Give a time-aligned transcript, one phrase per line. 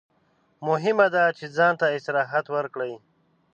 [0.67, 2.93] مهمه ده چې ځان ته استراحت ورکړئ.